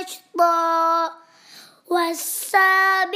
نشطا 0.00 1.12
والسابحات 1.90 3.12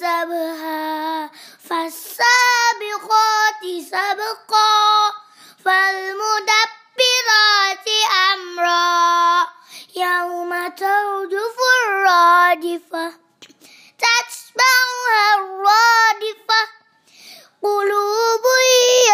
سبها 0.00 1.30
فالسابقات 1.68 3.62
سبقا 3.90 5.12
فالمدبرات 5.64 6.68
أمرا 8.32 9.46
يوم 9.96 10.50
ترجف 10.68 11.56
الرادفة 11.86 13.06
تتبعها 13.98 15.22
الرادفة 15.38 16.62
قلوب 17.62 18.44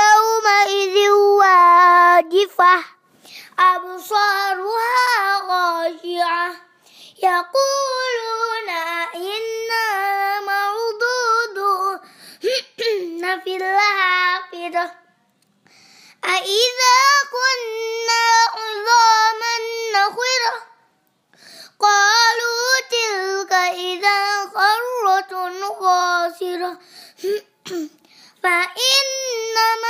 يومئذ 0.01 0.97
واجفة 1.11 2.85
أبصارها 3.61 5.39
خاشعة. 5.49 6.53
يقولون 7.23 8.69
إنا 9.15 10.41
مردودون 10.41 12.01
في 13.45 13.57
الحافرة 13.57 14.95
أإذا 16.25 17.01
كنا 17.33 18.25
عظاما 18.55 19.55
نخرة. 19.95 20.55
قالوا 21.81 22.81
تلك 22.91 23.53
إذا 23.53 24.45
قرة 24.45 25.33
خاسرة. 25.81 26.79
فإنما 28.43 29.90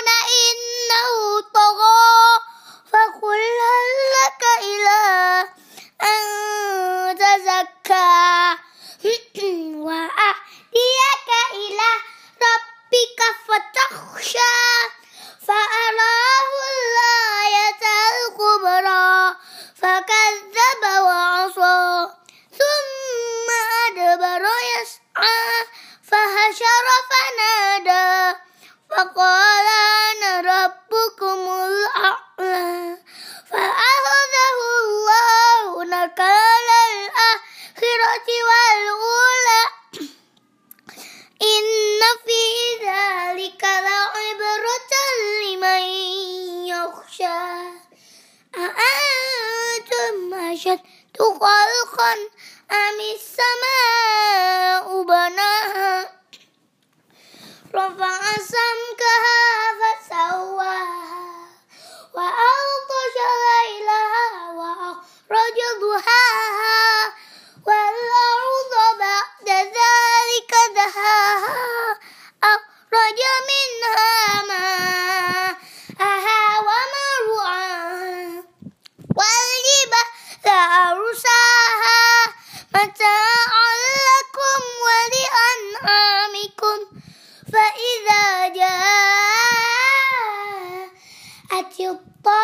فتخشى 13.90 14.38
فأراه 15.46 15.79
summer. 53.31 53.70
الطامة 92.01 92.41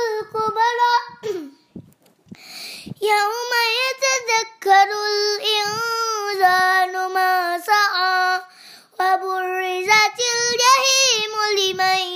الكبرى. 0.00 0.96
يوم 3.02 3.52
يتذكر 3.80 4.88
الإنسان 5.12 6.92
ما 7.12 7.32
سعى 7.58 8.40
وبرزت 9.00 10.18
الجحيم 10.34 11.32
لمن 11.58 12.13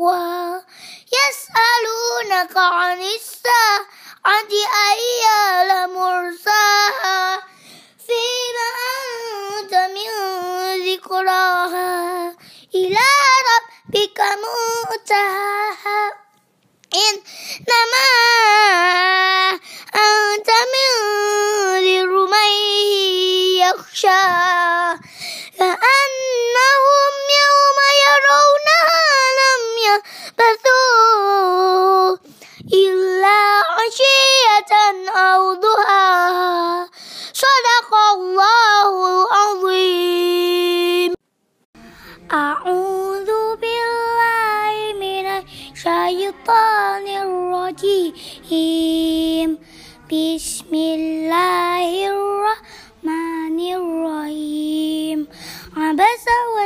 المأوى 0.00 0.62
يسألونك 1.12 2.56
عن 2.56 3.00
الساعة 3.00 4.52
أيان 4.90 5.90
مرساها 5.90 7.36
فيما 8.06 8.70
أنت 9.60 9.74
من 9.74 10.10
ذكراها 10.86 12.36
إلى 12.74 13.06
ربك 13.48 14.20
منتهاها 14.20 16.19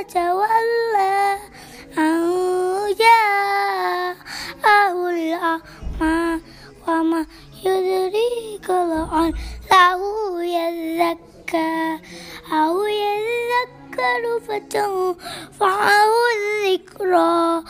وتولى 0.06 1.38
أن 1.98 2.96
جاءه 3.00 5.10
الأعمى 5.10 6.42
وما 6.88 7.26
يدريك 7.66 8.70
لعله 8.70 10.02
يزكى 10.44 12.00
أو 12.54 12.86
يذكر 12.86 14.40
فتنفعه 14.48 16.12
الذكرى. 16.36 17.64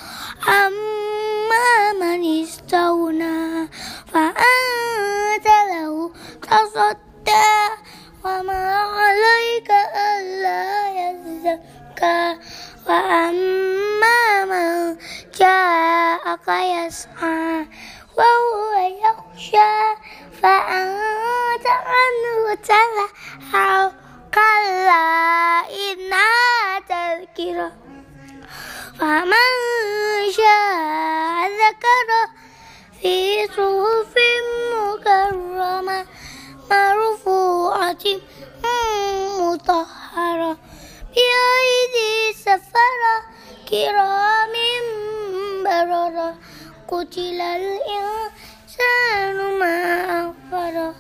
يسعى 16.48 17.68
وهو 18.18 18.74
يخشى 19.04 19.96
فأنت 20.42 21.68
عنه 21.68 22.56
تلهى 22.56 23.92
كلا 24.34 25.62
إنها 25.70 26.80
تذكرة. 26.80 27.72
فمن 29.00 29.52
شاء 30.38 31.50
ذكره 31.62 32.26
في 33.02 33.48
صحف 33.48 34.16
مكرمة 34.74 36.06
مرفوعة 36.72 38.06
مطهرة 39.40 40.58
بأيدي 41.16 42.34
سفرة 42.34 43.16
كرام. 43.70 44.15
بررة 46.92 47.06
قتل 47.06 47.42
الإنسان 47.42 49.38
ما 49.60 50.30
أكفره 50.30 50.96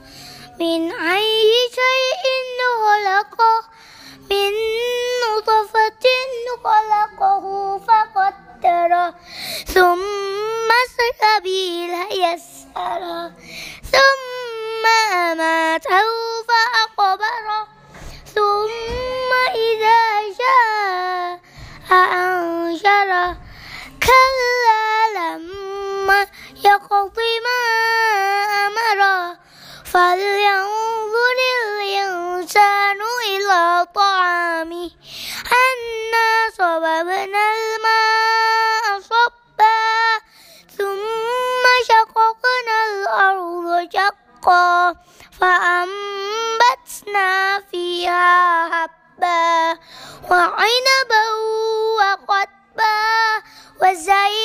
يقض 27.05 27.17
ما 27.45 29.37
فلينظر 29.85 31.37
الإنسان 31.81 32.99
إلى 33.27 33.85
طعامه 33.95 34.91
أنا 35.65 36.27
صببنا 36.57 37.43
الماء 37.55 38.85
صبا. 39.01 39.79
ثم 40.77 41.63
شققنا 41.87 42.77
الأرض 42.89 43.67
شقا 43.93 44.95
فأنبتنا 45.41 47.29
فيها 47.71 48.69
حبا 48.69 49.79
وعنبا 50.31 51.25
وقطبا 51.97 52.97
وزيتونا 53.81 54.44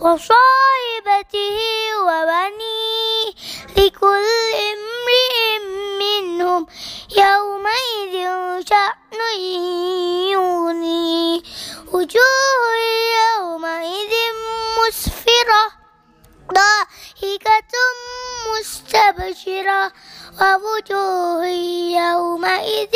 وصاحبته 0.00 1.58
وبنيه 2.00 3.26
لكل 3.76 4.26
امرئ 4.72 5.58
منهم 6.00 6.66
يومئذ 7.16 8.14
شأن 8.68 9.20
يغنيه. 10.32 11.42
وجوه 11.92 12.76
يومئذ 13.20 14.14
مسفرة 14.78 15.64
ضاحكة 16.54 17.74
مستبشرة. 18.48 19.92
ووجوه 20.40 21.46
يومئذ 22.00 22.94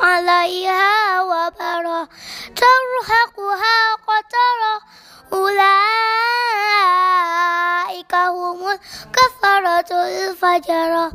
عليها 0.00 1.22
وبرة 1.22 2.08
ترهقها 2.56 3.94
قترة. 4.08 4.74
أولئك 5.34 5.74
هم 8.14 8.68
الكفرة 8.68 9.90
الفجرة 9.90 11.12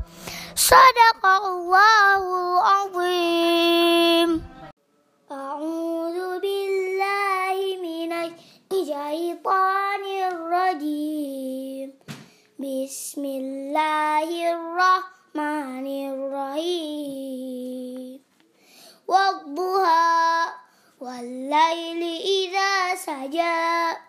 صدق 0.56 1.26
الله 1.26 2.60
العظيم. 2.60 4.50
أعوذ 5.32 6.40
بالله 6.40 7.78
من 7.80 8.12
الشيطان 8.14 10.04
الرجيم. 10.32 11.94
بسم 12.60 13.24
الله 13.26 14.52
الرحمن 14.52 15.88
الرحيم. 16.12 18.20
والضحى 19.08 20.52
والليل 21.00 22.04
إذا 22.20 22.96
سجى. 22.96 24.09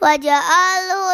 Wajah 0.00 0.40
alu 0.40 1.09